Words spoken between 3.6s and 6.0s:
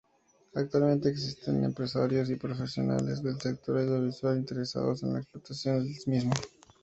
audiovisual interesados en la explotación del